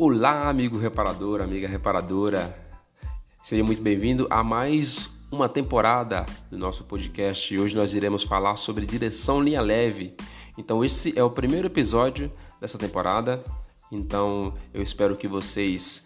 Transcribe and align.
Olá, 0.00 0.48
amigo 0.48 0.78
reparador, 0.78 1.40
amiga 1.40 1.66
reparadora. 1.66 2.56
Seja 3.42 3.64
muito 3.64 3.82
bem-vindo 3.82 4.28
a 4.30 4.44
mais 4.44 5.10
uma 5.28 5.48
temporada 5.48 6.24
do 6.48 6.56
nosso 6.56 6.84
podcast. 6.84 7.58
Hoje 7.58 7.74
nós 7.74 7.96
iremos 7.96 8.22
falar 8.22 8.54
sobre 8.54 8.86
direção 8.86 9.42
linha 9.42 9.60
leve. 9.60 10.14
Então, 10.56 10.84
esse 10.84 11.12
é 11.18 11.24
o 11.24 11.28
primeiro 11.28 11.66
episódio 11.66 12.32
dessa 12.60 12.78
temporada. 12.78 13.42
Então, 13.90 14.54
eu 14.72 14.84
espero 14.84 15.16
que 15.16 15.26
vocês 15.26 16.04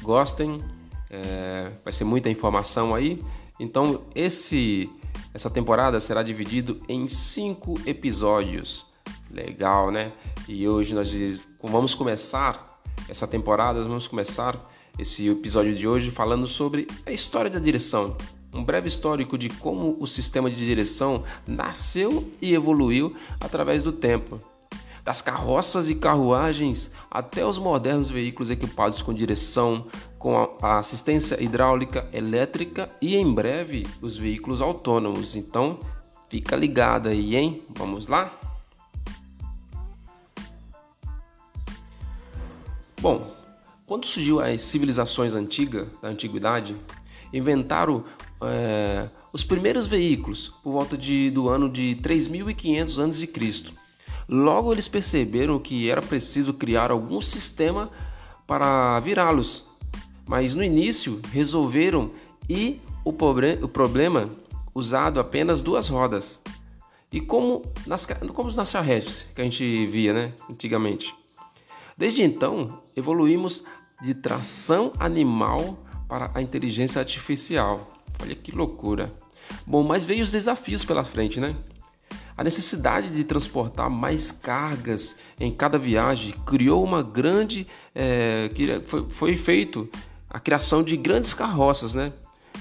gostem. 0.00 0.58
É, 1.10 1.72
vai 1.84 1.92
ser 1.92 2.04
muita 2.04 2.30
informação 2.30 2.94
aí. 2.94 3.22
Então, 3.60 4.00
esse 4.14 4.90
essa 5.34 5.50
temporada 5.50 6.00
será 6.00 6.22
dividido 6.22 6.80
em 6.88 7.06
cinco 7.06 7.74
episódios. 7.84 8.86
Legal, 9.30 9.90
né? 9.90 10.10
E 10.48 10.66
hoje 10.66 10.94
nós 10.94 11.14
vamos 11.62 11.94
começar 11.94 12.69
essa 13.08 13.26
temporada, 13.26 13.82
vamos 13.82 14.06
começar 14.06 14.70
esse 14.98 15.28
episódio 15.28 15.74
de 15.74 15.86
hoje 15.86 16.10
falando 16.10 16.46
sobre 16.46 16.86
a 17.06 17.12
história 17.12 17.50
da 17.50 17.58
direção. 17.58 18.16
Um 18.52 18.64
breve 18.64 18.88
histórico 18.88 19.38
de 19.38 19.48
como 19.48 19.96
o 20.00 20.06
sistema 20.06 20.50
de 20.50 20.56
direção 20.56 21.22
nasceu 21.46 22.28
e 22.42 22.52
evoluiu 22.52 23.14
através 23.40 23.84
do 23.84 23.92
tempo. 23.92 24.40
Das 25.04 25.22
carroças 25.22 25.88
e 25.88 25.94
carruagens 25.94 26.90
até 27.10 27.44
os 27.46 27.58
modernos 27.58 28.10
veículos 28.10 28.50
equipados 28.50 29.00
com 29.00 29.14
direção, 29.14 29.86
com 30.18 30.56
a 30.60 30.78
assistência 30.78 31.42
hidráulica, 31.42 32.08
elétrica 32.12 32.90
e 33.00 33.16
em 33.16 33.32
breve 33.32 33.86
os 34.02 34.16
veículos 34.16 34.60
autônomos. 34.60 35.36
Então, 35.36 35.78
fica 36.28 36.54
ligado 36.54 37.08
aí, 37.08 37.36
hein? 37.36 37.62
Vamos 37.70 38.08
lá? 38.08 38.38
Bom, 43.00 43.34
quando 43.86 44.04
surgiu 44.04 44.40
as 44.40 44.60
civilizações 44.60 45.34
antigas, 45.34 45.88
da 46.02 46.08
antiguidade, 46.08 46.76
inventaram 47.32 48.04
é, 48.42 49.08
os 49.32 49.42
primeiros 49.42 49.86
veículos 49.86 50.48
por 50.62 50.72
volta 50.72 50.98
de, 50.98 51.30
do 51.30 51.48
ano 51.48 51.66
de 51.70 51.96
3.500 52.02 53.08
a.C. 53.08 53.74
Logo 54.28 54.70
eles 54.70 54.86
perceberam 54.86 55.58
que 55.58 55.90
era 55.90 56.02
preciso 56.02 56.52
criar 56.52 56.90
algum 56.90 57.22
sistema 57.22 57.90
para 58.46 59.00
virá-los, 59.00 59.66
mas 60.26 60.54
no 60.54 60.62
início 60.62 61.22
resolveram 61.32 62.10
e 62.50 62.82
o, 63.02 63.10
o 63.10 63.68
problema 63.68 64.28
usado 64.74 65.18
apenas 65.18 65.62
duas 65.62 65.88
rodas. 65.88 66.38
E 67.10 67.18
como 67.18 67.62
nas, 67.86 68.06
como 68.34 68.52
nas 68.52 68.70
charretes 68.70 69.26
que 69.34 69.40
a 69.40 69.44
gente 69.44 69.86
via 69.86 70.12
né, 70.12 70.32
antigamente. 70.50 71.14
Desde 72.00 72.22
então, 72.22 72.80
evoluímos 72.96 73.62
de 74.00 74.14
tração 74.14 74.90
animal 74.98 75.84
para 76.08 76.30
a 76.32 76.40
inteligência 76.40 76.98
artificial. 76.98 77.92
Olha 78.22 78.34
que 78.34 78.50
loucura. 78.52 79.12
Bom, 79.66 79.82
mas 79.82 80.06
veio 80.06 80.22
os 80.22 80.32
desafios 80.32 80.82
pela 80.82 81.04
frente, 81.04 81.38
né? 81.38 81.54
A 82.34 82.42
necessidade 82.42 83.14
de 83.14 83.22
transportar 83.22 83.90
mais 83.90 84.32
cargas 84.32 85.14
em 85.38 85.52
cada 85.52 85.76
viagem 85.76 86.32
criou 86.46 86.82
uma 86.82 87.02
grande. 87.02 87.66
É, 87.94 88.48
foi, 88.82 89.06
foi 89.10 89.36
feito 89.36 89.86
a 90.30 90.40
criação 90.40 90.82
de 90.82 90.96
grandes 90.96 91.34
carroças, 91.34 91.92
né? 91.92 92.14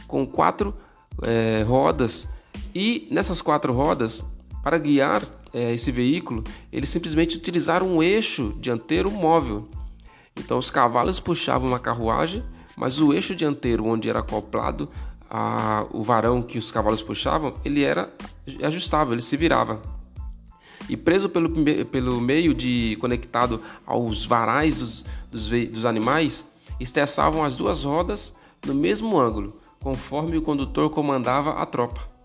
Com 0.06 0.28
quatro 0.28 0.76
é, 1.24 1.64
rodas. 1.66 2.28
E 2.76 3.08
nessas 3.10 3.42
quatro 3.42 3.72
rodas, 3.72 4.22
para 4.62 4.78
guiar 4.78 5.24
é, 5.54 5.74
esse 5.74 5.92
veículo, 5.92 6.44
eles 6.72 6.90
simplesmente 6.90 7.38
utilizaram 7.38 7.88
um 7.88 8.04
eixo 8.04 8.56
dianteiro 8.60 9.10
móvel. 9.10 9.68
Então 10.38 10.58
os 10.58 10.70
cavalos 10.70 11.20
puxavam 11.20 11.70
uma 11.70 11.80
carruagem, 11.80 12.44
mas 12.76 13.00
o 13.00 13.14
eixo 13.14 13.36
dianteiro 13.36 13.86
onde 13.86 14.10
era 14.10 14.20
acoplado 14.20 14.90
a, 15.30 15.86
o 15.92 16.02
varão 16.02 16.42
que 16.42 16.58
os 16.58 16.72
cavalos 16.72 17.02
puxavam, 17.02 17.54
ele 17.64 17.84
era 17.84 18.12
ajustável, 18.64 19.14
ele 19.14 19.22
se 19.22 19.38
virava. 19.38 19.82
E 20.88 20.98
preso 20.98 21.30
pelo, 21.30 21.52
pelo 21.86 22.20
meio 22.20 22.54
de 22.54 22.98
conectado 23.00 23.62
aos 23.86 24.26
varais 24.26 24.78
dos, 24.78 25.06
dos, 25.32 25.50
dos 25.50 25.86
animais, 25.86 26.50
estressavam 26.80 27.44
as 27.44 27.56
duas 27.58 27.84
rodas 27.84 28.36
no 28.66 28.74
mesmo 28.74 29.20
ângulo, 29.20 29.60
conforme 29.80 30.38
o 30.38 30.42
condutor 30.42 30.90
comandava 30.90 31.52
a 31.52 31.66
tropa. 31.66 32.19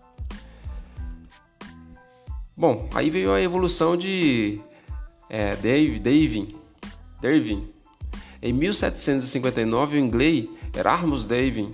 Bom, 2.67 2.89
aí 2.95 3.11
veio 3.11 3.31
a 3.31 3.39
evolução 3.39 3.95
de 3.95 4.59
é, 5.29 5.55
Dave, 5.57 5.99
Davin, 5.99 6.55
Darwin. 7.21 7.71
Em 8.41 8.51
1759, 8.51 9.97
o 9.97 9.99
inglês 9.99 10.49
Erasmus 10.75 11.27
Davin 11.27 11.73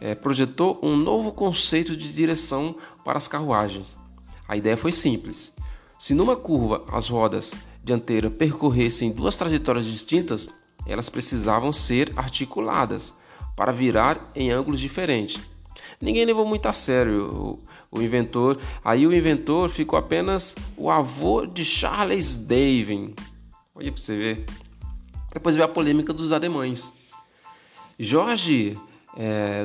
é, 0.00 0.14
projetou 0.14 0.78
um 0.84 0.94
novo 0.94 1.32
conceito 1.32 1.96
de 1.96 2.12
direção 2.12 2.76
para 3.04 3.18
as 3.18 3.26
carruagens. 3.26 3.98
A 4.46 4.56
ideia 4.56 4.76
foi 4.76 4.92
simples. 4.92 5.52
Se 5.98 6.14
numa 6.14 6.36
curva 6.36 6.84
as 6.92 7.08
rodas 7.08 7.56
dianteiras 7.82 8.32
percorressem 8.32 9.10
duas 9.10 9.36
trajetórias 9.36 9.84
distintas, 9.84 10.48
elas 10.86 11.08
precisavam 11.08 11.72
ser 11.72 12.12
articuladas 12.14 13.12
para 13.56 13.72
virar 13.72 14.30
em 14.36 14.52
ângulos 14.52 14.78
diferentes. 14.78 15.40
Ninguém 16.00 16.24
levou 16.24 16.46
muito 16.46 16.66
a 16.66 16.72
sério 16.72 17.58
o, 17.92 17.98
o 17.98 18.02
inventor. 18.02 18.58
Aí 18.84 19.06
o 19.06 19.12
inventor 19.12 19.68
ficou 19.68 19.98
apenas 19.98 20.54
o 20.76 20.90
avô 20.90 21.46
de 21.46 21.64
Charles 21.64 22.36
Darwin. 22.36 23.14
Olha 23.74 23.92
para 23.92 24.00
você 24.00 24.16
ver. 24.16 24.44
Depois 25.32 25.54
veio 25.54 25.66
a 25.66 25.70
polêmica 25.70 26.12
dos 26.12 26.32
alemães. 26.32 26.92
George 27.98 28.78
é, 29.16 29.64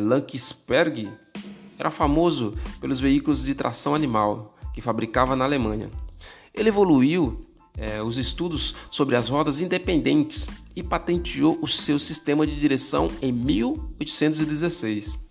era 1.78 1.90
famoso 1.90 2.54
pelos 2.80 3.00
veículos 3.00 3.44
de 3.44 3.56
tração 3.56 3.96
animal 3.96 4.56
que 4.74 4.82
fabricava 4.82 5.36
na 5.36 5.46
Alemanha. 5.46 5.90
Ele 6.54 6.70
evoluiu 6.70 7.46
é, 7.78 8.02
os 8.02 8.18
estudos 8.18 8.76
sobre 8.90 9.16
as 9.16 9.28
rodas 9.28 9.62
independentes 9.62 10.50
e 10.76 10.84
patenteou 10.84 11.58
o 11.62 11.68
seu 11.68 12.00
sistema 12.00 12.46
de 12.46 12.60
direção 12.60 13.10
em 13.22 13.32
1816. 13.32 15.25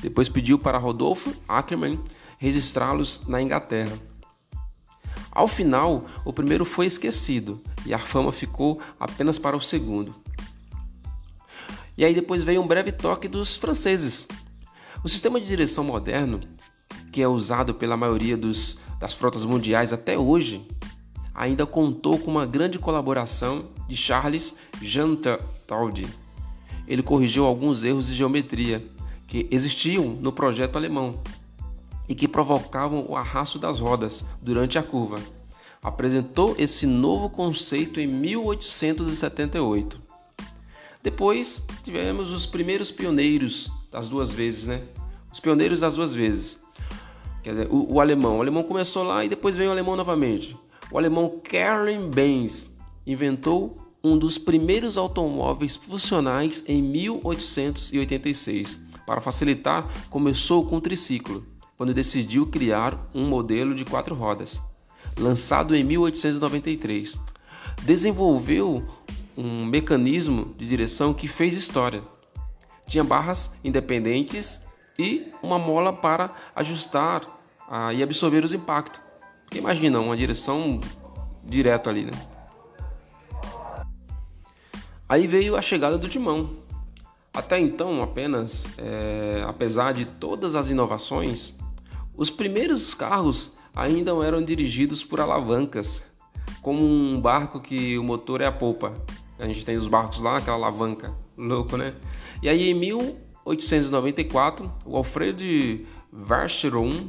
Depois 0.00 0.28
pediu 0.28 0.58
para 0.58 0.78
Rodolfo 0.78 1.34
Ackermann 1.46 1.98
registrá-los 2.38 3.26
na 3.26 3.40
Inglaterra. 3.40 3.98
Ao 5.30 5.46
final, 5.46 6.06
o 6.24 6.32
primeiro 6.32 6.64
foi 6.64 6.86
esquecido 6.86 7.60
e 7.86 7.94
a 7.94 7.98
fama 7.98 8.32
ficou 8.32 8.80
apenas 8.98 9.38
para 9.38 9.56
o 9.56 9.60
segundo. 9.60 10.14
E 11.96 12.04
aí 12.04 12.14
depois 12.14 12.42
veio 12.42 12.62
um 12.62 12.66
breve 12.66 12.90
toque 12.90 13.28
dos 13.28 13.56
franceses. 13.56 14.26
O 15.04 15.08
sistema 15.08 15.40
de 15.40 15.46
direção 15.46 15.84
moderno, 15.84 16.40
que 17.12 17.22
é 17.22 17.28
usado 17.28 17.74
pela 17.74 17.96
maioria 17.96 18.36
dos, 18.36 18.80
das 18.98 19.12
frotas 19.14 19.44
mundiais 19.44 19.92
até 19.92 20.18
hoje, 20.18 20.66
ainda 21.34 21.66
contou 21.66 22.18
com 22.18 22.30
uma 22.30 22.46
grande 22.46 22.78
colaboração 22.78 23.66
de 23.86 23.96
Charles 23.96 24.56
Jantaldi. 24.80 26.08
Ele 26.88 27.02
corrigiu 27.02 27.46
alguns 27.46 27.84
erros 27.84 28.06
de 28.06 28.14
geometria 28.14 28.82
que 29.30 29.48
existiam 29.52 30.18
no 30.20 30.32
projeto 30.32 30.76
alemão 30.76 31.20
e 32.08 32.16
que 32.16 32.26
provocavam 32.26 33.06
o 33.08 33.16
arrasto 33.16 33.60
das 33.60 33.78
rodas 33.78 34.26
durante 34.42 34.76
a 34.76 34.82
curva. 34.82 35.20
Apresentou 35.80 36.56
esse 36.58 36.84
novo 36.84 37.30
conceito 37.30 38.00
em 38.00 38.08
1878. 38.08 40.00
Depois 41.00 41.62
tivemos 41.84 42.32
os 42.32 42.44
primeiros 42.44 42.90
pioneiros 42.90 43.70
das 43.90 44.08
duas 44.08 44.32
vezes, 44.32 44.66
né? 44.66 44.82
Os 45.32 45.38
pioneiros 45.38 45.78
das 45.78 45.94
duas 45.94 46.12
vezes. 46.12 46.58
Quer 47.44 47.52
dizer, 47.52 47.68
o, 47.70 47.94
o 47.94 48.00
alemão. 48.00 48.38
O 48.38 48.40
alemão 48.42 48.64
começou 48.64 49.04
lá 49.04 49.24
e 49.24 49.28
depois 49.28 49.54
veio 49.54 49.68
o 49.68 49.72
alemão 49.72 49.94
novamente. 49.94 50.56
O 50.90 50.98
alemão 50.98 51.40
Karl 51.48 51.86
Benz 52.08 52.68
inventou 53.06 53.78
um 54.02 54.18
dos 54.18 54.38
primeiros 54.38 54.98
automóveis 54.98 55.76
funcionais 55.76 56.64
em 56.66 56.82
1886 56.82 58.89
para 59.10 59.20
facilitar, 59.20 59.88
começou 60.08 60.64
com 60.64 60.76
o 60.76 60.80
triciclo, 60.80 61.44
quando 61.76 61.92
decidiu 61.92 62.46
criar 62.46 62.96
um 63.12 63.26
modelo 63.26 63.74
de 63.74 63.84
quatro 63.84 64.14
rodas. 64.14 64.62
Lançado 65.18 65.74
em 65.74 65.82
1893, 65.82 67.18
desenvolveu 67.82 68.86
um 69.36 69.64
mecanismo 69.64 70.54
de 70.56 70.64
direção 70.64 71.12
que 71.12 71.26
fez 71.26 71.54
história. 71.54 72.04
Tinha 72.86 73.02
barras 73.02 73.50
independentes 73.64 74.60
e 74.96 75.32
uma 75.42 75.58
mola 75.58 75.92
para 75.92 76.32
ajustar 76.54 77.22
ah, 77.68 77.92
e 77.92 78.04
absorver 78.04 78.44
os 78.44 78.52
impactos. 78.52 79.00
Porque 79.44 79.58
imagina 79.58 79.98
uma 79.98 80.16
direção 80.16 80.78
direto 81.42 81.90
ali, 81.90 82.04
né? 82.04 82.12
Aí 85.08 85.26
veio 85.26 85.56
a 85.56 85.60
chegada 85.60 85.98
do 85.98 86.08
timão, 86.08 86.50
até 87.32 87.60
então, 87.60 88.02
apenas, 88.02 88.68
é, 88.76 89.44
apesar 89.46 89.92
de 89.92 90.04
todas 90.04 90.56
as 90.56 90.68
inovações, 90.68 91.56
os 92.16 92.28
primeiros 92.28 92.92
carros 92.92 93.52
ainda 93.74 94.10
eram 94.24 94.44
dirigidos 94.44 95.04
por 95.04 95.20
alavancas, 95.20 96.02
como 96.60 96.84
um 96.84 97.20
barco 97.20 97.60
que 97.60 97.96
o 97.96 98.02
motor 98.02 98.40
é 98.40 98.46
a 98.46 98.52
polpa. 98.52 98.92
A 99.38 99.46
gente 99.46 99.64
tem 99.64 99.76
os 99.76 99.86
barcos 99.86 100.18
lá, 100.18 100.38
aquela 100.38 100.56
alavanca, 100.56 101.14
louco, 101.36 101.76
né? 101.76 101.94
E 102.42 102.48
aí 102.48 102.68
em 102.68 102.74
1894, 102.74 104.70
o 104.84 104.96
Alfred 104.96 105.86
Vacheron 106.12 107.08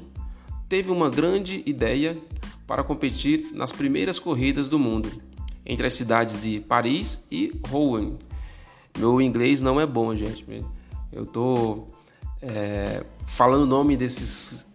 teve 0.70 0.92
uma 0.92 1.10
grande 1.10 1.64
ideia 1.66 2.16
para 2.68 2.84
competir 2.84 3.50
nas 3.54 3.72
primeiras 3.72 4.20
corridas 4.20 4.70
do 4.70 4.78
mundo, 4.80 5.12
entre 5.66 5.88
as 5.88 5.94
cidades 5.94 6.44
de 6.44 6.60
Paris 6.62 7.22
e 7.30 7.52
Rouen. 7.68 8.16
Meu 8.98 9.22
inglês 9.22 9.62
não 9.62 9.80
é 9.80 9.86
bom, 9.86 10.16
gente. 10.16 10.46
Eu 11.12 11.26
tô 11.26 11.84
é, 12.42 13.04
falando 13.26 13.64
o 13.64 13.68
nome 13.68 13.96
desses 13.96 14.66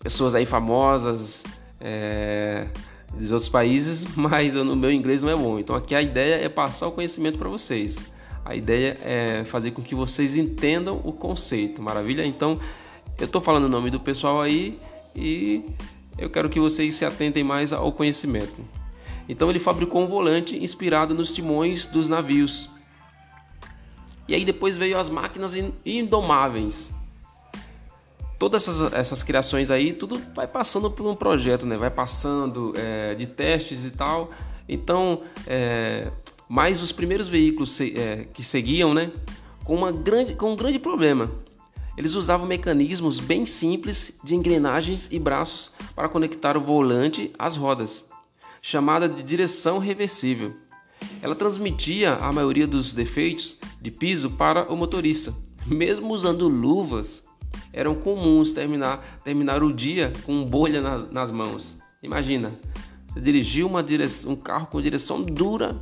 pessoas 0.00 0.34
aí 0.34 0.46
famosas 0.46 1.44
é, 1.80 2.66
dos 3.14 3.32
outros 3.32 3.48
países, 3.48 4.04
mas 4.16 4.54
no 4.54 4.76
meu 4.76 4.90
inglês 4.90 5.22
não 5.22 5.30
é 5.30 5.36
bom. 5.36 5.58
Então 5.58 5.74
aqui 5.74 5.94
a 5.94 6.02
ideia 6.02 6.36
é 6.36 6.48
passar 6.48 6.86
o 6.86 6.92
conhecimento 6.92 7.38
para 7.38 7.48
vocês. 7.48 7.98
A 8.44 8.54
ideia 8.54 8.98
é 9.02 9.44
fazer 9.44 9.72
com 9.72 9.82
que 9.82 9.94
vocês 9.94 10.36
entendam 10.36 11.00
o 11.04 11.12
conceito, 11.12 11.82
maravilha? 11.82 12.24
Então 12.24 12.58
eu 13.18 13.26
estou 13.26 13.40
falando 13.40 13.64
o 13.64 13.68
nome 13.68 13.90
do 13.90 14.00
pessoal 14.00 14.40
aí 14.40 14.78
e 15.14 15.64
eu 16.16 16.30
quero 16.30 16.48
que 16.48 16.58
vocês 16.58 16.94
se 16.94 17.04
atentem 17.04 17.44
mais 17.44 17.72
ao 17.72 17.92
conhecimento. 17.92 18.64
Então 19.28 19.50
ele 19.50 19.58
fabricou 19.58 20.02
um 20.02 20.06
volante 20.06 20.56
inspirado 20.62 21.14
nos 21.14 21.34
timões 21.34 21.86
dos 21.86 22.08
navios. 22.08 22.70
E 24.28 24.34
aí 24.34 24.44
depois 24.44 24.76
veio 24.76 24.98
as 24.98 25.08
máquinas 25.08 25.56
indomáveis, 25.84 26.92
todas 28.38 28.68
essas, 28.68 28.92
essas 28.92 29.22
criações 29.22 29.70
aí, 29.70 29.92
tudo 29.92 30.20
vai 30.34 30.46
passando 30.46 30.90
por 30.90 31.06
um 31.06 31.16
projeto, 31.16 31.66
né? 31.66 31.76
Vai 31.76 31.90
passando 31.90 32.72
é, 32.76 33.14
de 33.14 33.26
testes 33.26 33.84
e 33.84 33.90
tal. 33.90 34.30
Então, 34.68 35.22
é, 35.46 36.10
mas 36.48 36.80
os 36.80 36.92
primeiros 36.92 37.28
veículos 37.28 37.80
é, 37.80 38.26
que 38.32 38.44
seguiam, 38.44 38.94
né? 38.94 39.10
Com, 39.64 39.74
uma 39.74 39.90
grande, 39.90 40.34
com 40.34 40.52
um 40.52 40.56
grande 40.56 40.78
problema. 40.78 41.30
Eles 41.96 42.14
usavam 42.14 42.46
mecanismos 42.46 43.18
bem 43.18 43.44
simples 43.44 44.14
de 44.22 44.36
engrenagens 44.36 45.08
e 45.10 45.18
braços 45.18 45.72
para 45.96 46.08
conectar 46.08 46.56
o 46.56 46.60
volante 46.60 47.32
às 47.36 47.56
rodas, 47.56 48.08
chamada 48.62 49.08
de 49.08 49.20
direção 49.20 49.78
reversível. 49.78 50.54
Ela 51.20 51.34
transmitia 51.34 52.14
a 52.14 52.32
maioria 52.32 52.66
dos 52.66 52.94
defeitos 52.94 53.58
de 53.80 53.90
piso 53.90 54.30
para 54.30 54.72
o 54.72 54.76
motorista, 54.76 55.34
mesmo 55.66 56.12
usando 56.12 56.48
luvas 56.48 57.24
eram 57.72 57.94
comuns 57.94 58.52
terminar, 58.52 59.20
terminar 59.24 59.62
o 59.62 59.72
dia 59.72 60.12
com 60.24 60.44
bolha 60.44 60.80
na, 60.80 60.98
nas 60.98 61.30
mãos. 61.30 61.78
Imagina, 62.02 62.58
você 63.08 63.20
dirigiu 63.20 63.70
direção, 63.82 64.32
um 64.32 64.36
carro 64.36 64.66
com 64.66 64.80
direção 64.80 65.22
dura 65.22 65.80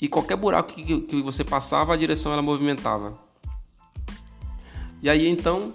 e 0.00 0.08
qualquer 0.08 0.36
buraco 0.36 0.72
que, 0.72 1.00
que 1.02 1.22
você 1.22 1.42
passava, 1.42 1.94
a 1.94 1.96
direção 1.96 2.32
ela 2.32 2.42
movimentava. 2.42 3.18
E 5.02 5.08
aí 5.08 5.26
então 5.26 5.74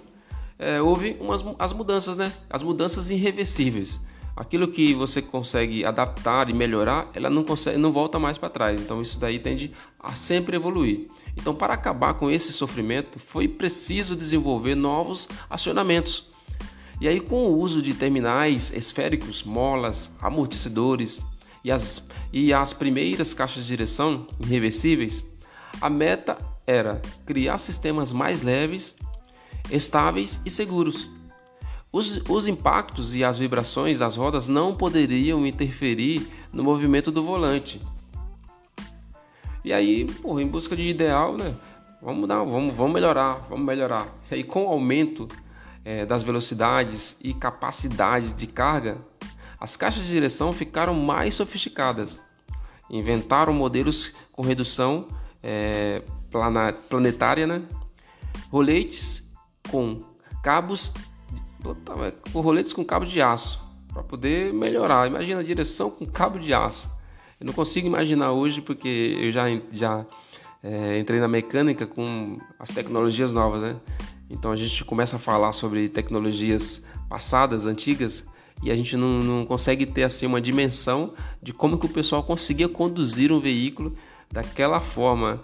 é, 0.58 0.80
houve 0.80 1.16
umas, 1.20 1.44
as 1.58 1.72
mudanças, 1.72 2.16
né? 2.16 2.32
As 2.48 2.62
mudanças 2.62 3.10
irreversíveis 3.10 4.00
aquilo 4.36 4.68
que 4.68 4.94
você 4.94 5.22
consegue 5.22 5.84
adaptar 5.84 6.50
e 6.50 6.52
melhorar, 6.52 7.08
ela 7.14 7.30
não 7.30 7.44
consegue, 7.44 7.78
não 7.78 7.92
volta 7.92 8.18
mais 8.18 8.36
para 8.36 8.48
trás. 8.48 8.80
Então 8.80 9.00
isso 9.00 9.18
daí 9.18 9.38
tende 9.38 9.72
a 9.98 10.14
sempre 10.14 10.56
evoluir. 10.56 11.08
Então 11.36 11.54
para 11.54 11.74
acabar 11.74 12.14
com 12.14 12.30
esse 12.30 12.52
sofrimento, 12.52 13.18
foi 13.18 13.46
preciso 13.46 14.16
desenvolver 14.16 14.74
novos 14.74 15.28
acionamentos. 15.48 16.28
E 17.00 17.08
aí 17.08 17.20
com 17.20 17.44
o 17.44 17.58
uso 17.58 17.80
de 17.80 17.94
terminais 17.94 18.72
esféricos, 18.74 19.42
molas, 19.42 20.12
amortecedores 20.20 21.22
e 21.62 21.70
as, 21.70 22.06
e 22.32 22.52
as 22.52 22.72
primeiras 22.72 23.34
caixas 23.34 23.62
de 23.62 23.68
direção 23.68 24.26
irreversíveis, 24.40 25.24
a 25.80 25.90
meta 25.90 26.36
era 26.66 27.00
criar 27.26 27.58
sistemas 27.58 28.12
mais 28.12 28.42
leves, 28.42 28.96
estáveis 29.70 30.40
e 30.44 30.50
seguros 30.50 31.08
os, 31.94 32.16
os 32.28 32.48
impactos 32.48 33.14
e 33.14 33.22
as 33.22 33.38
vibrações 33.38 34.00
das 34.00 34.16
rodas 34.16 34.48
não 34.48 34.74
poderiam 34.74 35.46
interferir 35.46 36.26
no 36.52 36.64
movimento 36.64 37.12
do 37.12 37.22
volante. 37.22 37.80
E 39.64 39.72
aí, 39.72 40.04
porra, 40.04 40.42
em 40.42 40.48
busca 40.48 40.74
de 40.74 40.82
ideal, 40.82 41.36
né? 41.36 41.54
Vamos 42.02 42.26
dar, 42.26 42.42
vamos, 42.42 42.72
vamos 42.72 42.92
melhorar, 42.92 43.46
vamos 43.48 43.64
melhorar. 43.64 44.12
E 44.28 44.34
aí, 44.34 44.42
com 44.42 44.64
o 44.64 44.68
aumento 44.70 45.28
é, 45.84 46.04
das 46.04 46.24
velocidades 46.24 47.16
e 47.22 47.32
capacidade 47.32 48.32
de 48.32 48.48
carga, 48.48 48.98
as 49.60 49.76
caixas 49.76 50.02
de 50.02 50.10
direção 50.10 50.52
ficaram 50.52 50.94
mais 50.94 51.36
sofisticadas. 51.36 52.18
Inventaram 52.90 53.52
modelos 53.52 54.12
com 54.32 54.42
redução 54.42 55.06
é, 55.40 56.02
planetária, 56.88 57.46
né? 57.46 57.62
roletes 58.50 59.30
com 59.70 60.02
cabos 60.42 60.92
com 62.32 62.40
roletes 62.40 62.72
com 62.72 62.84
cabo 62.84 63.06
de 63.06 63.20
aço 63.22 63.62
para 63.92 64.02
poder 64.02 64.52
melhorar. 64.52 65.06
Imagina 65.06 65.40
a 65.40 65.42
direção 65.42 65.90
com 65.90 66.04
cabo 66.04 66.38
de 66.38 66.52
aço. 66.52 66.90
Eu 67.40 67.46
não 67.46 67.52
consigo 67.52 67.86
imaginar 67.86 68.32
hoje 68.32 68.60
porque 68.60 69.16
eu 69.20 69.32
já, 69.32 69.44
já 69.70 70.04
é, 70.62 70.98
entrei 70.98 71.20
na 71.20 71.28
mecânica 71.28 71.86
com 71.86 72.38
as 72.58 72.70
tecnologias 72.70 73.32
novas, 73.32 73.62
né? 73.62 73.76
Então 74.28 74.50
a 74.50 74.56
gente 74.56 74.84
começa 74.84 75.16
a 75.16 75.18
falar 75.18 75.52
sobre 75.52 75.88
tecnologias 75.88 76.82
passadas, 77.08 77.66
antigas, 77.66 78.24
e 78.62 78.70
a 78.70 78.76
gente 78.76 78.96
não, 78.96 79.22
não 79.22 79.46
consegue 79.46 79.84
ter 79.84 80.04
assim 80.04 80.26
uma 80.26 80.40
dimensão 80.40 81.12
de 81.42 81.52
como 81.52 81.78
que 81.78 81.86
o 81.86 81.88
pessoal 81.88 82.22
conseguia 82.22 82.68
conduzir 82.68 83.30
um 83.30 83.40
veículo 83.40 83.94
daquela 84.32 84.80
forma 84.80 85.40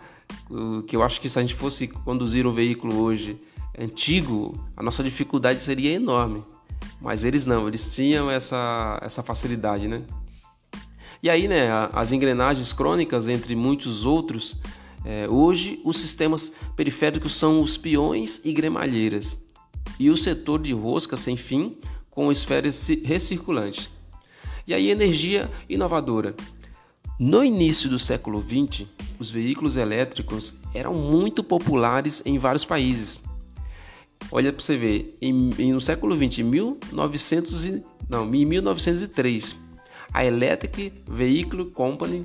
que 0.87 0.97
eu 0.97 1.03
acho 1.03 1.21
que 1.21 1.29
se 1.29 1.39
a 1.39 1.43
gente 1.43 1.55
fosse 1.55 1.89
conduzir 1.89 2.47
um 2.47 2.53
veículo 2.53 3.01
hoje 3.01 3.41
antigo, 3.81 4.62
a 4.77 4.82
nossa 4.82 5.03
dificuldade 5.03 5.62
seria 5.62 5.93
enorme. 5.93 6.44
Mas 7.00 7.25
eles 7.25 7.47
não, 7.47 7.67
eles 7.67 7.94
tinham 7.94 8.31
essa, 8.31 8.99
essa 9.03 9.23
facilidade, 9.23 9.88
né? 9.88 10.03
E 11.23 11.29
aí, 11.29 11.49
né, 11.49 11.69
as 11.93 12.12
engrenagens 12.12 12.73
crônicas, 12.73 13.29
entre 13.29 13.56
muitos 13.56 14.05
outros, 14.05 14.56
é, 15.05 15.29
hoje 15.29 15.81
os 15.85 15.99
sistemas 15.99 16.53
periféricos 16.77 17.35
são 17.35 17.61
os 17.61 17.77
peões 17.77 18.41
e 18.44 18.53
gremalheiras, 18.53 19.37
e 19.99 20.11
o 20.11 20.17
setor 20.17 20.61
de 20.61 20.73
rosca 20.73 21.17
sem 21.17 21.37
fim 21.37 21.76
com 22.11 22.31
esferas 22.31 22.88
recirculantes. 23.05 23.91
E 24.67 24.73
aí, 24.73 24.91
energia 24.91 25.50
inovadora. 25.69 26.35
No 27.19 27.45
início 27.45 27.90
do 27.90 27.99
século 27.99 28.40
XX, 28.40 28.87
os 29.19 29.31
veículos 29.31 29.76
elétricos 29.76 30.61
eram 30.73 30.95
muito 30.95 31.45
populares 31.45 32.23
em 32.25 32.38
vários 32.38 32.64
países 32.64 33.21
Olha 34.33 34.53
para 34.53 34.62
você 34.62 34.77
ver, 34.77 35.17
em, 35.21 35.50
em, 35.59 35.73
no 35.73 35.81
século 35.81 36.17
XX, 36.17 36.39
em, 36.41 36.45
1900 36.45 37.67
e, 37.67 37.85
não, 38.09 38.33
em 38.35 38.45
1903, 38.45 39.57
a 40.12 40.25
Electric 40.25 40.93
Vehicle 41.07 41.67
Company 41.67 42.25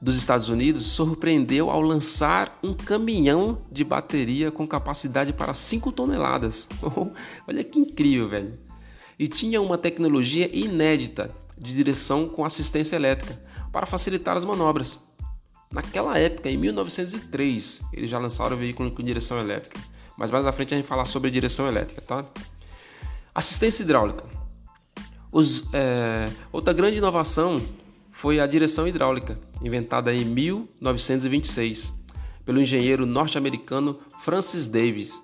dos 0.00 0.16
Estados 0.16 0.48
Unidos 0.48 0.86
surpreendeu 0.86 1.70
ao 1.70 1.80
lançar 1.80 2.58
um 2.62 2.74
caminhão 2.74 3.62
de 3.72 3.82
bateria 3.82 4.50
com 4.50 4.66
capacidade 4.66 5.32
para 5.32 5.54
5 5.54 5.90
toneladas. 5.92 6.68
Olha 7.48 7.64
que 7.64 7.78
incrível, 7.78 8.28
velho! 8.28 8.58
E 9.18 9.26
tinha 9.28 9.62
uma 9.62 9.78
tecnologia 9.78 10.50
inédita 10.52 11.30
de 11.56 11.74
direção 11.74 12.28
com 12.28 12.44
assistência 12.44 12.96
elétrica 12.96 13.40
para 13.72 13.86
facilitar 13.86 14.36
as 14.36 14.44
manobras. 14.44 15.00
Naquela 15.72 16.18
época, 16.18 16.50
em 16.50 16.56
1903, 16.56 17.82
eles 17.92 18.10
já 18.10 18.18
lançaram 18.18 18.56
o 18.56 18.58
veículo 18.58 18.90
com 18.90 19.02
direção 19.02 19.38
elétrica 19.38 19.80
mas 20.16 20.30
mais 20.30 20.46
à 20.46 20.52
frente 20.52 20.74
a 20.74 20.76
gente 20.76 20.86
falar 20.86 21.04
sobre 21.04 21.30
direção 21.30 21.66
elétrica, 21.66 22.02
tá? 22.02 22.24
Assistência 23.34 23.82
hidráulica. 23.82 24.24
Os, 25.30 25.68
é, 25.72 26.28
outra 26.52 26.72
grande 26.72 26.98
inovação 26.98 27.60
foi 28.12 28.38
a 28.38 28.46
direção 28.46 28.86
hidráulica, 28.86 29.38
inventada 29.60 30.14
em 30.14 30.24
1926 30.24 32.04
pelo 32.44 32.60
engenheiro 32.60 33.06
norte-americano 33.06 33.98
Francis 34.20 34.68
Davis. 34.68 35.22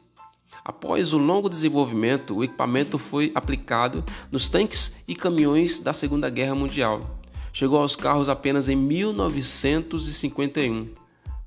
Após 0.65 1.13
o 1.13 1.19
longo 1.19 1.49
desenvolvimento, 1.49 2.37
o 2.37 2.45
equipamento 2.45 2.99
foi 2.99 3.33
aplicado 3.35 4.05
nos 4.31 4.49
tanques 4.49 4.95
e 5.07 5.15
caminhões 5.15 5.81
da 5.81 5.93
Segunda 5.93 6.31
Guerra 6.31 6.55
Mundial. 6.55 7.19
Chegou 7.53 7.79
aos 7.79 7.95
carros 7.97 8.29
apenas 8.29 8.69
em 8.69 8.77
1951, 8.77 10.93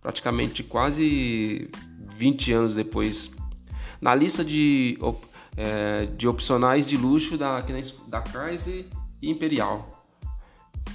praticamente 0.01 0.63
quase 0.63 1.69
20 2.13 2.53
anos 2.53 2.75
depois. 2.75 3.31
Na 3.99 4.13
lista 4.13 4.43
de, 4.43 4.97
é, 5.57 6.05
de 6.05 6.27
opcionais 6.27 6.87
de 6.87 6.97
luxo 6.97 7.37
da, 7.37 7.61
da 8.07 8.21
Chrysler 8.21 8.85
e 9.21 9.29
Imperial. 9.29 10.05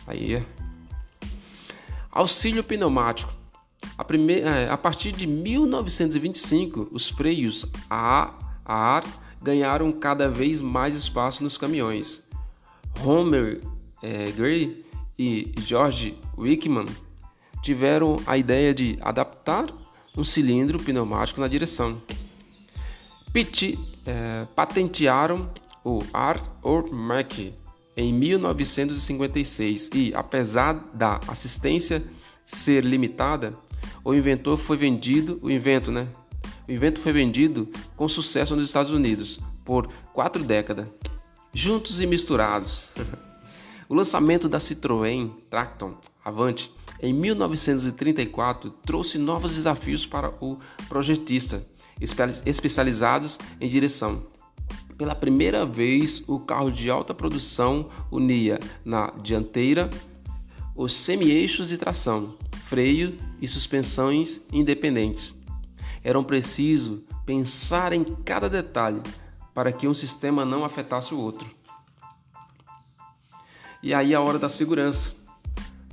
Aí. 0.07 0.43
Auxílio 2.11 2.65
pneumático. 2.65 3.33
A, 3.97 4.05
primeira, 4.05 4.49
é, 4.49 4.71
a 4.71 4.77
partir 4.77 5.13
de 5.13 5.27
1925, 5.27 6.89
os 6.93 7.09
freios 7.09 7.67
a, 7.89 8.35
a 8.65 8.75
ar 8.75 9.05
ganharam 9.43 9.91
cada 9.93 10.29
vez 10.29 10.61
mais 10.61 10.95
espaço 10.95 11.43
nos 11.43 11.57
caminhões. 11.57 12.25
Homer 13.05 13.61
é, 14.03 14.31
Gray 14.33 14.85
e 15.19 15.53
George 15.59 16.19
Wickman 16.37 16.87
tiveram 17.63 18.17
a 18.27 18.37
ideia 18.37 18.73
de 18.73 18.99
adaptar 19.01 19.67
um 20.19 20.25
cilindro 20.25 20.83
pneumático 20.83 21.41
na 21.41 21.47
direção. 21.47 22.03
Pitt 23.33 23.79
é, 24.05 24.47
patentearam 24.57 25.49
o 25.85 26.01
Ar 26.13 26.43
Mac 26.91 27.39
em 27.97 28.13
1956 28.13 29.91
e, 29.95 30.13
apesar 30.15 30.75
da 30.93 31.21
assistência 31.29 32.03
ser 32.45 32.85
limitada, 32.85 33.57
o 34.05 34.13
inventor 34.13 34.57
foi 34.57 34.77
vendido, 34.77 35.39
o 35.41 35.49
invento, 35.51 35.93
né? 35.93 36.09
O 36.67 36.73
invento 36.73 37.01
foi 37.01 37.13
vendido 37.13 37.69
com 37.97 38.09
sucesso 38.09 38.57
nos 38.57 38.67
Estados 38.67 38.91
Unidos 38.91 39.39
por 39.65 39.89
quatro 40.13 40.43
décadas, 40.43 40.89
juntos 41.53 42.01
e 42.01 42.07
misturados. 42.07 42.91
o 43.89 43.95
lançamento 43.95 44.49
da 44.49 44.59
Citroën 44.59 45.31
Tracton 45.49 45.95
Avante 46.25 46.73
em 47.01 47.13
1934 47.13 48.71
trouxe 48.85 49.19
novos 49.19 49.55
desafios 49.55 50.05
para 50.05 50.33
o 50.41 50.59
projetista, 50.89 51.67
especializados 52.45 53.39
em 53.61 53.69
direção. 53.69 54.27
Pela 54.97 55.15
primeira 55.15 55.65
vez, 55.65 56.25
o 56.27 56.41
carro 56.41 56.71
de 56.71 56.91
alta 56.91 57.15
produção 57.15 57.89
unia 58.11 58.59
na 58.85 59.13
dianteira 59.23 59.89
os 60.75 60.95
semi-eixos 60.95 61.69
de 61.69 61.77
tração, 61.77 62.37
freio 62.67 63.19
e 63.41 63.49
suspensões 63.49 64.41
independentes. 64.53 65.35
Era 66.05 66.23
preciso 66.23 67.05
pensar 67.27 67.93
em 67.93 68.05
cada 68.05 68.49
detalhe 68.49 69.03
para 69.53 69.73
que 69.73 69.89
um 69.89 69.95
sistema 69.95 70.45
não 70.45 70.65
afetasse 70.65 71.13
o 71.13 71.19
outro. 71.19 71.51
E 73.83 73.93
aí 73.93 74.15
a 74.15 74.21
hora 74.21 74.39
da 74.39 74.49
segurança. 74.49 75.18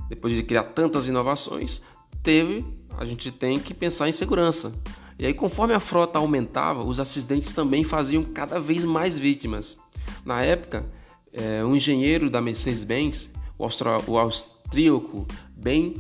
Depois 0.10 0.34
de 0.34 0.44
criar 0.44 0.64
tantas 0.64 1.08
inovações, 1.08 1.82
teve, 2.22 2.66
a 2.98 3.06
gente 3.06 3.32
tem 3.32 3.60
que 3.60 3.74
pensar 3.74 4.08
em 4.08 4.12
segurança. 4.12 4.74
E 5.18 5.26
aí, 5.26 5.34
conforme 5.34 5.74
a 5.74 5.80
frota 5.80 6.20
aumentava, 6.20 6.84
os 6.84 7.00
acidentes 7.00 7.54
também 7.54 7.84
faziam 7.84 8.24
cada 8.24 8.60
vez 8.60 8.84
mais 8.84 9.18
vítimas. 9.18 9.78
Na 10.26 10.42
época, 10.42 10.86
é, 11.32 11.64
um 11.64 11.76
engenheiro 11.76 12.30
da 12.30 12.42
Mercedes-Benz, 12.42 13.30
o, 13.58 14.18
austríaco 14.18 15.26
Ben 15.56 15.96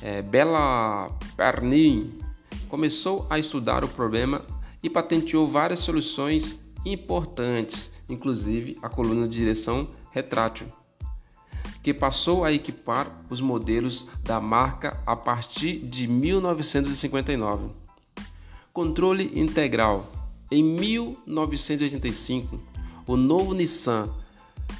é, 0.00 0.22
Bella 0.22 1.08
Pernin, 1.36 2.18
começou 2.68 3.26
a 3.28 3.38
estudar 3.38 3.84
o 3.84 3.88
problema 3.88 4.42
e 4.82 4.90
patenteou 4.90 5.48
várias 5.48 5.80
soluções 5.80 6.64
importantes, 6.84 7.90
inclusive 8.08 8.78
a 8.82 8.88
coluna 8.88 9.26
de 9.26 9.36
direção 9.36 9.88
retrátil, 10.12 10.68
que 11.86 11.94
passou 11.94 12.42
a 12.42 12.52
equipar 12.52 13.06
os 13.30 13.40
modelos 13.40 14.08
da 14.24 14.40
marca 14.40 15.00
a 15.06 15.14
partir 15.14 15.78
de 15.78 16.08
1959. 16.08 17.68
Controle 18.72 19.30
integral. 19.38 20.10
Em 20.50 20.64
1985, 20.64 22.58
o 23.06 23.16
novo 23.16 23.54
Nissan 23.54 24.10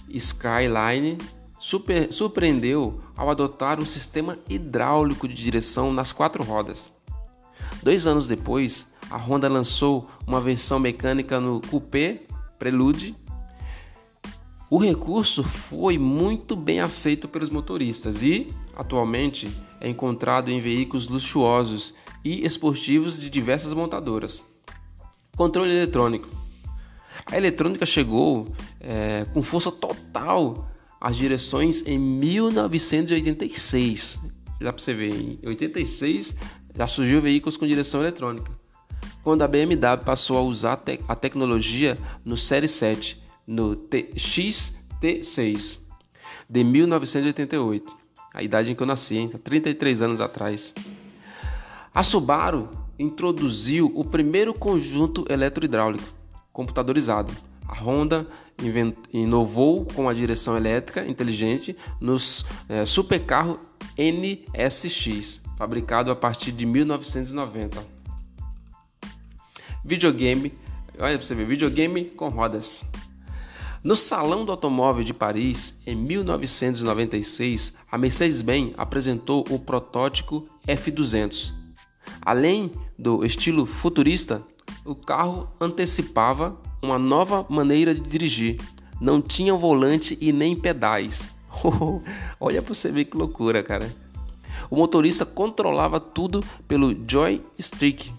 Skyline 0.08 1.16
super, 1.60 2.12
surpreendeu 2.12 3.00
ao 3.16 3.30
adotar 3.30 3.78
um 3.78 3.86
sistema 3.86 4.36
hidráulico 4.50 5.28
de 5.28 5.34
direção 5.36 5.92
nas 5.92 6.10
quatro 6.10 6.42
rodas. 6.42 6.90
Dois 7.84 8.04
anos 8.08 8.26
depois, 8.26 8.88
a 9.08 9.16
Honda 9.16 9.48
lançou 9.48 10.10
uma 10.26 10.40
versão 10.40 10.80
mecânica 10.80 11.38
no 11.38 11.60
Coupé 11.60 12.22
Prelude. 12.58 13.14
O 14.68 14.78
recurso 14.78 15.44
foi 15.44 15.96
muito 15.96 16.56
bem 16.56 16.80
aceito 16.80 17.28
pelos 17.28 17.50
motoristas 17.50 18.24
e, 18.24 18.52
atualmente, 18.74 19.48
é 19.80 19.88
encontrado 19.88 20.50
em 20.50 20.60
veículos 20.60 21.06
luxuosos 21.06 21.94
e 22.24 22.44
esportivos 22.44 23.20
de 23.20 23.30
diversas 23.30 23.72
montadoras. 23.72 24.42
Controle 25.36 25.70
eletrônico. 25.70 26.28
A 27.26 27.36
eletrônica 27.36 27.86
chegou 27.86 28.48
é, 28.80 29.24
com 29.32 29.40
força 29.40 29.70
total 29.70 30.68
às 31.00 31.16
direções 31.16 31.86
em 31.86 31.96
1986. 31.96 34.18
Dá 34.60 34.72
para 34.72 34.82
você 34.82 34.92
ver, 34.92 35.14
em 35.14 35.38
86 35.46 36.34
já 36.74 36.88
surgiu 36.88 37.22
veículos 37.22 37.56
com 37.56 37.68
direção 37.68 38.00
eletrônica. 38.00 38.50
Quando 39.22 39.42
a 39.42 39.48
BMW 39.48 40.02
passou 40.04 40.38
a 40.38 40.42
usar 40.42 40.82
a 41.06 41.14
tecnologia 41.14 41.96
no 42.24 42.36
Série 42.36 42.66
7, 42.68 43.24
no 43.46 43.76
XT6, 43.76 45.80
de 46.48 46.64
1988, 46.64 47.96
a 48.34 48.42
idade 48.42 48.70
em 48.70 48.74
que 48.74 48.82
eu 48.82 48.86
nasci, 48.86 49.16
hein? 49.16 49.28
33 49.28 50.02
anos 50.02 50.20
atrás. 50.20 50.74
A 51.94 52.02
Subaru 52.02 52.68
introduziu 52.98 53.92
o 53.94 54.04
primeiro 54.04 54.52
conjunto 54.52 55.24
eletrohidráulico 55.28 56.14
computadorizado. 56.52 57.32
A 57.68 57.82
Honda 57.82 58.26
inovou 59.12 59.84
com 59.84 60.08
a 60.08 60.14
direção 60.14 60.56
elétrica 60.56 61.06
inteligente 61.06 61.76
nos 62.00 62.46
é, 62.68 62.86
supercarro 62.86 63.58
NSX, 63.98 65.42
fabricado 65.58 66.10
a 66.10 66.16
partir 66.16 66.52
de 66.52 66.64
1990. 66.64 67.84
Videogame, 69.84 70.52
olha 70.98 71.16
para 71.16 71.26
você 71.26 71.34
ver, 71.34 71.46
videogame 71.46 72.10
com 72.10 72.28
rodas. 72.28 72.84
No 73.82 73.94
Salão 73.94 74.44
do 74.44 74.50
Automóvel 74.50 75.04
de 75.04 75.14
Paris, 75.14 75.74
em 75.86 75.94
1996, 75.94 77.74
a 77.90 77.96
Mercedes-Benz 77.96 78.74
apresentou 78.76 79.44
o 79.50 79.58
protótipo 79.58 80.48
F200 80.66 81.66
Além 82.26 82.72
do 82.98 83.24
estilo 83.24 83.64
futurista, 83.64 84.42
o 84.84 84.96
carro 84.96 85.48
antecipava 85.60 86.60
uma 86.82 86.98
nova 86.98 87.46
maneira 87.48 87.94
de 87.94 88.00
dirigir. 88.00 88.60
Não 89.00 89.22
tinha 89.22 89.54
volante 89.54 90.18
e 90.20 90.32
nem 90.32 90.56
pedais. 90.56 91.30
Olha 92.40 92.60
para 92.60 92.74
você 92.74 92.90
ver 92.90 93.04
que 93.04 93.16
loucura, 93.16 93.62
cara. 93.62 93.94
O 94.68 94.74
motorista 94.74 95.24
controlava 95.24 96.00
tudo 96.00 96.42
pelo 96.66 96.96
joystick 97.08 98.12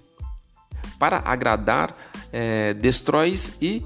para 0.97 1.19
agradar 1.19 1.93
é, 2.31 2.73
destróis 2.75 3.51
e 3.61 3.83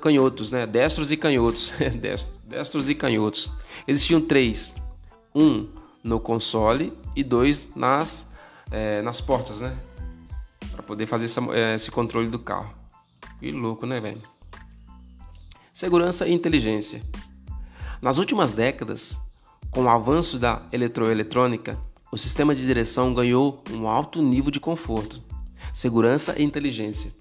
canhotos, 0.00 0.52
né? 0.52 0.66
Destros 0.66 1.10
e 1.10 1.16
canhotos, 1.16 1.72
destros 2.44 2.88
e 2.88 2.94
canhotos. 2.94 3.52
Existiam 3.86 4.20
três: 4.20 4.72
um 5.34 5.68
no 6.02 6.18
console 6.18 6.92
e 7.14 7.22
dois 7.22 7.66
nas 7.74 8.28
é, 8.70 9.02
nas 9.02 9.20
portas, 9.20 9.60
né? 9.60 9.76
Para 10.72 10.82
poder 10.82 11.06
fazer 11.06 11.24
essa, 11.26 11.40
é, 11.52 11.74
esse 11.74 11.90
controle 11.90 12.28
do 12.28 12.38
carro. 12.38 12.72
Que 13.38 13.50
louco, 13.50 13.86
né, 13.86 14.00
velho? 14.00 14.22
Segurança 15.74 16.28
e 16.28 16.32
inteligência. 16.32 17.02
Nas 18.02 18.18
últimas 18.18 18.52
décadas, 18.52 19.18
com 19.70 19.84
o 19.84 19.88
avanço 19.88 20.38
da 20.38 20.62
eletroeletrônica, 20.72 21.78
o 22.12 22.18
sistema 22.18 22.54
de 22.54 22.64
direção 22.64 23.14
ganhou 23.14 23.62
um 23.70 23.88
alto 23.88 24.20
nível 24.20 24.50
de 24.50 24.58
conforto, 24.58 25.22
segurança 25.72 26.34
e 26.38 26.42
inteligência. 26.42 27.12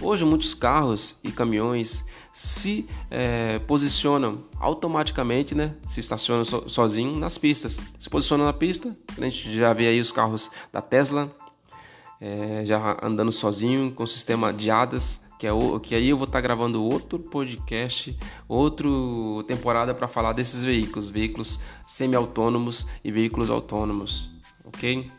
Hoje, 0.00 0.24
muitos 0.24 0.54
carros 0.54 1.16
e 1.24 1.32
caminhões 1.32 2.04
se 2.32 2.88
é, 3.10 3.58
posicionam 3.60 4.44
automaticamente, 4.60 5.56
né? 5.56 5.74
Se 5.88 5.98
estacionam 5.98 6.44
so, 6.44 6.68
sozinho 6.68 7.18
nas 7.18 7.36
pistas. 7.36 7.80
Se 7.98 8.08
posicionam 8.08 8.46
na 8.46 8.52
pista, 8.52 8.96
a 9.16 9.20
gente 9.22 9.52
já 9.52 9.72
vê 9.72 9.88
aí 9.88 10.00
os 10.00 10.12
carros 10.12 10.50
da 10.72 10.80
Tesla 10.80 11.34
é, 12.20 12.62
já 12.64 12.96
andando 13.02 13.32
sozinho 13.32 13.90
com 13.92 14.02
o 14.02 14.06
sistema 14.06 14.52
de 14.52 14.70
hadas, 14.70 15.20
que 15.38 15.46
é 15.46 15.52
o, 15.52 15.78
que 15.80 15.94
aí 15.94 16.08
eu 16.08 16.16
vou 16.16 16.26
estar 16.26 16.38
tá 16.38 16.42
gravando 16.42 16.82
outro 16.82 17.18
podcast, 17.18 18.16
outra 18.48 18.88
temporada 19.46 19.94
para 19.94 20.08
falar 20.08 20.32
desses 20.32 20.62
veículos, 20.62 21.08
veículos 21.08 21.60
semi-autônomos 21.86 22.86
e 23.04 23.10
veículos 23.10 23.50
autônomos, 23.50 24.30
ok? 24.64 25.10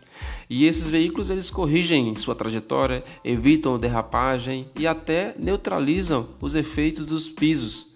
E 0.49 0.65
esses 0.65 0.89
veículos 0.89 1.29
eles 1.29 1.49
corrigem 1.51 2.15
sua 2.15 2.33
trajetória, 2.33 3.03
evitam 3.23 3.77
derrapagem 3.77 4.67
e 4.77 4.87
até 4.87 5.35
neutralizam 5.37 6.29
os 6.41 6.55
efeitos 6.55 7.05
dos 7.05 7.27
pisos 7.27 7.87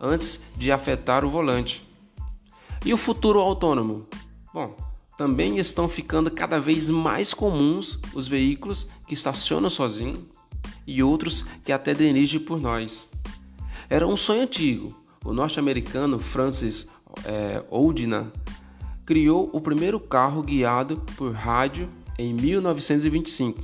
antes 0.00 0.40
de 0.56 0.72
afetar 0.72 1.24
o 1.24 1.30
volante. 1.30 1.86
E 2.84 2.92
o 2.92 2.96
futuro 2.96 3.38
autônomo? 3.38 4.08
Bom, 4.52 4.74
também 5.16 5.58
estão 5.58 5.88
ficando 5.88 6.28
cada 6.28 6.58
vez 6.58 6.90
mais 6.90 7.32
comuns 7.32 8.00
os 8.12 8.26
veículos 8.26 8.88
que 9.06 9.14
estacionam 9.14 9.70
sozinhos 9.70 10.24
e 10.84 11.00
outros 11.00 11.44
que 11.64 11.70
até 11.70 11.94
dirigem 11.94 12.40
por 12.40 12.60
nós. 12.60 13.08
Era 13.88 14.06
um 14.06 14.16
sonho 14.16 14.42
antigo. 14.42 14.96
O 15.24 15.32
norte-americano 15.32 16.18
Francis 16.18 16.88
é, 17.24 17.62
Oldina 17.70 18.32
criou 19.12 19.50
o 19.52 19.60
primeiro 19.60 20.00
carro 20.00 20.42
guiado 20.42 20.96
por 21.18 21.32
rádio 21.32 21.86
em 22.18 22.32
1925. 22.32 23.60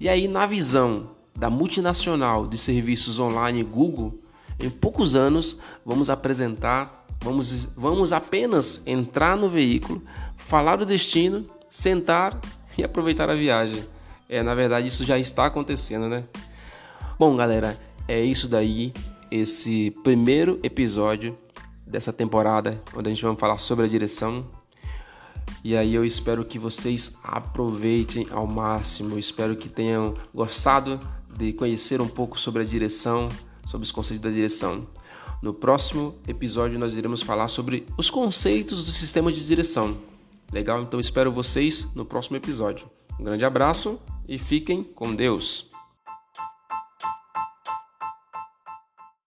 E 0.00 0.08
aí, 0.08 0.26
na 0.26 0.44
visão 0.44 1.10
da 1.36 1.48
multinacional 1.48 2.48
de 2.48 2.58
serviços 2.58 3.20
online 3.20 3.62
Google, 3.62 4.18
em 4.58 4.68
poucos 4.68 5.14
anos 5.14 5.56
vamos 5.86 6.10
apresentar, 6.10 7.06
vamos, 7.20 7.66
vamos 7.76 8.12
apenas 8.12 8.82
entrar 8.84 9.36
no 9.36 9.48
veículo, 9.48 10.02
falar 10.36 10.82
o 10.82 10.84
destino 10.84 11.46
sentar 11.70 12.40
e 12.76 12.82
aproveitar 12.82 13.30
a 13.30 13.36
viagem. 13.36 13.84
É, 14.28 14.42
na 14.42 14.52
verdade, 14.52 14.88
isso 14.88 15.04
já 15.04 15.16
está 15.16 15.46
acontecendo, 15.46 16.08
né? 16.08 16.24
Bom, 17.16 17.36
galera, 17.36 17.78
é 18.08 18.20
isso 18.20 18.48
daí, 18.48 18.92
esse 19.30 19.92
primeiro 20.02 20.58
episódio 20.60 21.38
dessa 21.86 22.12
temporada, 22.12 22.82
onde 22.96 23.08
a 23.08 23.14
gente 23.14 23.24
vai 23.24 23.36
falar 23.36 23.58
sobre 23.58 23.84
a 23.84 23.88
direção. 23.88 24.44
E 25.64 25.76
aí 25.76 25.94
eu 25.94 26.04
espero 26.04 26.44
que 26.44 26.58
vocês 26.58 27.16
aproveitem 27.22 28.26
ao 28.30 28.46
máximo, 28.46 29.18
espero 29.18 29.56
que 29.56 29.68
tenham 29.68 30.14
gostado 30.34 31.00
de 31.36 31.52
conhecer 31.52 32.00
um 32.00 32.08
pouco 32.08 32.38
sobre 32.38 32.62
a 32.62 32.64
direção, 32.64 33.28
sobre 33.64 33.84
os 33.84 33.92
conceitos 33.92 34.22
da 34.22 34.30
direção. 34.30 34.86
No 35.40 35.54
próximo 35.54 36.14
episódio 36.26 36.78
nós 36.78 36.94
iremos 36.94 37.22
falar 37.22 37.48
sobre 37.48 37.86
os 37.96 38.10
conceitos 38.10 38.84
do 38.84 38.90
sistema 38.90 39.32
de 39.32 39.44
direção. 39.44 39.96
Legal? 40.52 40.82
Então 40.82 41.00
espero 41.00 41.32
vocês 41.32 41.88
no 41.94 42.04
próximo 42.04 42.36
episódio. 42.36 42.90
Um 43.18 43.24
grande 43.24 43.44
abraço 43.44 44.00
e 44.28 44.38
fiquem 44.38 44.82
com 44.82 45.14
Deus. 45.14 45.71